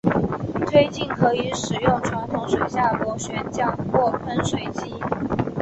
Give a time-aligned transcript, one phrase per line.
[0.65, 4.95] 推进可以使用传统水下螺旋桨或喷水机。